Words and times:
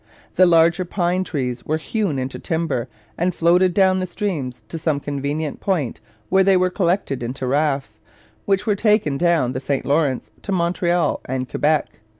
The 0.35 0.47
larger 0.47 0.83
pine 0.83 1.23
trees 1.23 1.63
were 1.63 1.77
hewn 1.77 2.17
into 2.17 2.39
timber 2.39 2.89
and 3.19 3.35
floated 3.35 3.71
down 3.75 3.99
the 3.99 4.07
streams 4.07 4.63
to 4.69 4.79
some 4.79 4.99
convenient 4.99 5.59
point 5.59 5.99
where 6.29 6.43
they 6.43 6.57
were 6.57 6.71
collected 6.71 7.21
into 7.21 7.45
rafts, 7.45 7.99
which 8.45 8.65
were 8.65 8.73
taken 8.75 9.15
down 9.19 9.51
the 9.53 9.59
St 9.59 9.85
Lawrence 9.85 10.31
to 10.41 10.51
Montreal 10.51 11.21
and 11.25 11.47
Quebec. 11.47 11.99